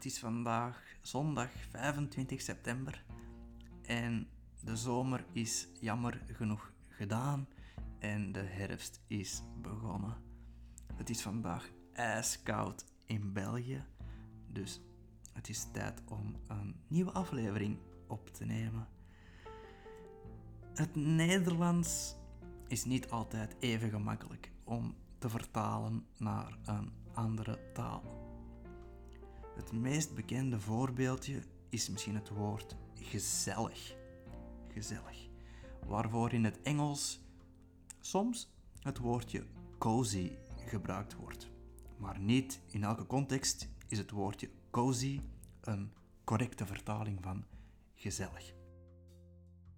[0.00, 3.04] Het is vandaag zondag 25 september
[3.82, 4.28] en
[4.60, 7.48] de zomer is jammer genoeg gedaan
[7.98, 10.16] en de herfst is begonnen.
[10.94, 13.84] Het is vandaag ijskoud in België,
[14.46, 14.80] dus
[15.32, 18.88] het is tijd om een nieuwe aflevering op te nemen.
[20.74, 22.16] Het Nederlands
[22.68, 28.19] is niet altijd even gemakkelijk om te vertalen naar een andere taal.
[29.54, 33.96] Het meest bekende voorbeeldje is misschien het woord gezellig.
[34.72, 35.28] Gezellig.
[35.86, 37.20] Waarvoor in het Engels
[38.00, 39.44] soms het woordje
[39.78, 40.32] cozy
[40.66, 41.50] gebruikt wordt.
[41.96, 45.20] Maar niet in elke context is het woordje cozy
[45.60, 45.92] een
[46.24, 47.44] correcte vertaling van
[47.94, 48.54] gezellig.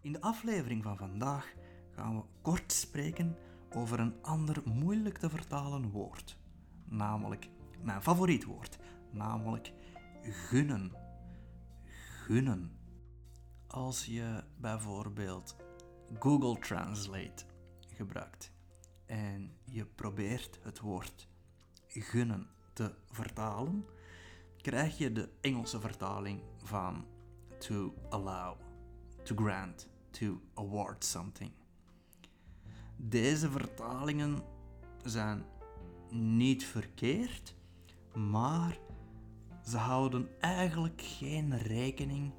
[0.00, 1.54] In de aflevering van vandaag
[1.90, 3.36] gaan we kort spreken
[3.70, 6.36] over een ander moeilijk te vertalen woord,
[6.84, 7.48] namelijk
[7.82, 8.78] mijn favoriet woord,
[9.14, 9.72] namelijk
[10.22, 10.92] gunnen.
[12.24, 12.78] Gunnen.
[13.66, 15.56] Als je bijvoorbeeld
[16.18, 17.44] Google Translate
[17.94, 18.52] gebruikt
[19.06, 21.28] en je probeert het woord
[21.86, 23.84] gunnen te vertalen,
[24.56, 27.06] krijg je de Engelse vertaling van
[27.58, 28.56] to allow,
[29.22, 31.52] to grant, to award something.
[32.96, 34.42] Deze vertalingen
[35.02, 35.44] zijn
[36.10, 37.54] niet verkeerd,
[38.14, 38.78] maar
[39.64, 42.32] ze houden eigenlijk geen rekening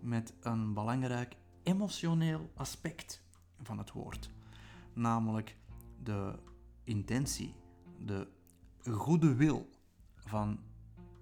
[0.00, 3.22] met een belangrijk emotioneel aspect
[3.62, 4.30] van het woord,
[4.92, 5.56] namelijk
[6.02, 6.38] de
[6.84, 7.54] intentie,
[8.04, 8.28] de
[8.90, 9.68] goede wil
[10.16, 10.60] van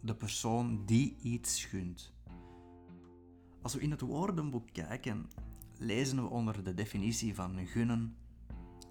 [0.00, 2.14] de persoon die iets gunt.
[3.62, 5.30] Als we in het woordenboek kijken,
[5.78, 8.16] lezen we onder de definitie van gunnen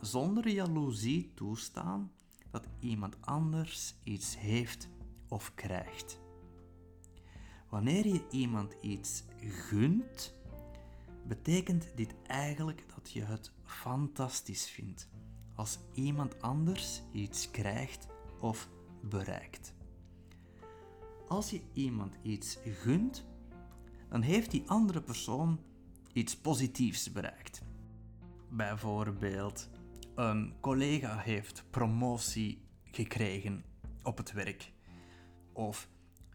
[0.00, 2.12] zonder jaloezie toestaan
[2.50, 4.88] dat iemand anders iets heeft
[5.28, 6.24] of krijgt.
[7.76, 10.34] Wanneer je iemand iets gunt,
[11.26, 15.08] betekent dit eigenlijk dat je het fantastisch vindt
[15.54, 18.06] als iemand anders iets krijgt
[18.40, 18.68] of
[19.02, 19.74] bereikt.
[21.28, 23.26] Als je iemand iets gunt,
[24.08, 25.60] dan heeft die andere persoon
[26.12, 27.62] iets positiefs bereikt.
[28.48, 29.70] Bijvoorbeeld,
[30.14, 33.64] een collega heeft promotie gekregen
[34.02, 34.72] op het werk.
[35.52, 35.88] Of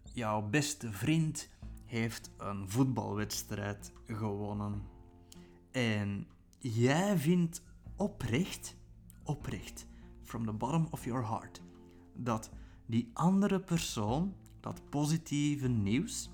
[0.03, 1.49] jouw beste vriend
[1.85, 4.81] heeft een voetbalwedstrijd gewonnen.
[5.71, 7.63] En jij vindt
[7.95, 8.75] oprecht,
[9.23, 9.87] oprecht,
[10.23, 11.61] from the bottom of your heart,
[12.13, 12.51] dat
[12.85, 16.29] die andere persoon dat positieve nieuws,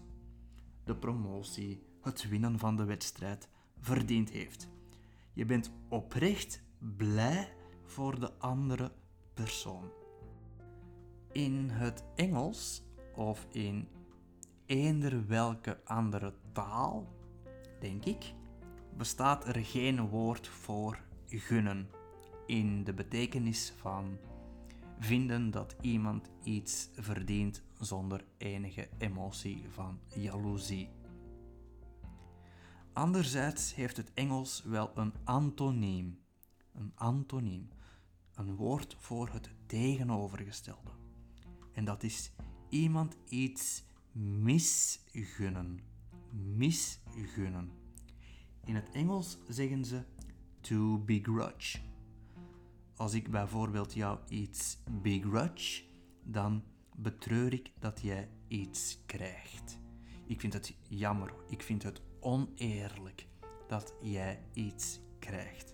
[0.83, 3.49] de promotie, het winnen van de wedstrijd,
[3.79, 4.67] verdiend heeft.
[5.33, 7.53] Je bent oprecht blij
[7.83, 8.91] voor de andere
[9.33, 9.89] persoon.
[11.31, 12.86] In het Engels
[13.17, 13.87] of in
[14.65, 17.07] eender welke andere taal,
[17.79, 18.33] denk ik,
[18.97, 21.89] bestaat er geen woord voor gunnen
[22.45, 24.17] in de betekenis van
[24.99, 30.89] vinden dat iemand iets verdient zonder enige emotie van jaloezie.
[32.93, 36.19] Anderzijds heeft het Engels wel een antoniem,
[36.73, 37.69] een antoniem,
[38.33, 40.91] een woord voor het tegenovergestelde.
[41.73, 42.31] En dat is
[42.69, 43.83] iemand iets
[44.41, 45.79] misgunnen.
[46.31, 47.71] Misgunnen.
[48.65, 50.03] In het Engels zeggen ze
[50.61, 51.77] to begrudge.
[52.95, 55.83] Als ik bijvoorbeeld jou iets begrudge,
[56.23, 56.63] dan
[56.95, 59.79] betreur ik dat jij iets krijgt.
[60.25, 63.27] Ik vind het jammer, ik vind het oneerlijk
[63.67, 65.73] dat jij iets krijgt.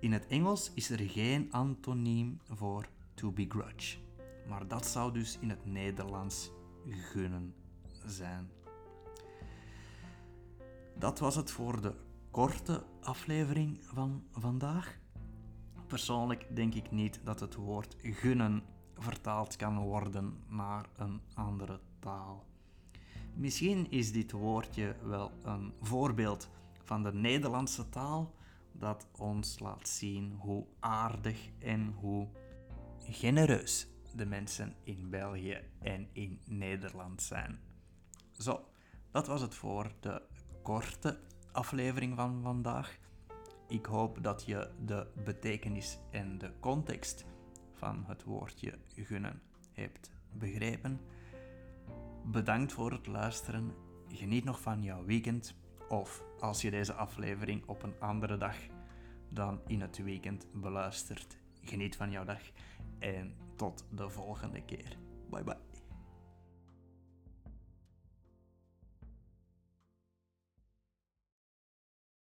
[0.00, 3.98] In het Engels is er geen antoniem voor to begrudge,
[4.50, 6.50] maar dat zou dus in het Nederlands
[6.88, 7.54] gunnen
[8.06, 8.50] zijn.
[10.98, 11.94] Dat was het voor de
[12.30, 14.98] korte aflevering van vandaag.
[15.86, 18.62] Persoonlijk denk ik niet dat het woord gunnen
[18.98, 22.44] vertaald kan worden naar een andere taal.
[23.34, 26.48] Misschien is dit woordje wel een voorbeeld
[26.84, 28.34] van de Nederlandse taal
[28.72, 32.28] dat ons laat zien hoe aardig en hoe
[32.98, 37.60] genereus de mensen in België en in Nederland zijn.
[38.38, 38.64] Zo,
[39.10, 40.22] dat was het voor de
[40.62, 41.18] korte
[41.52, 42.98] aflevering van vandaag.
[43.68, 47.24] Ik hoop dat je de betekenis en de context
[47.74, 49.42] van het woordje gunnen
[49.72, 51.00] hebt begrepen.
[52.24, 53.74] Bedankt voor het luisteren.
[54.08, 55.54] Geniet nog van jouw weekend.
[55.88, 58.56] Of als je deze aflevering op een andere dag
[59.28, 62.40] dan in het weekend beluistert, geniet van jouw dag.
[63.00, 64.96] En tot de volgende keer.
[65.30, 65.69] Bye bye.